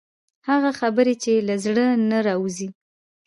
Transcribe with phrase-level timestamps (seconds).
[0.49, 2.67] هغه خبرې چې له زړه څخه راوځي.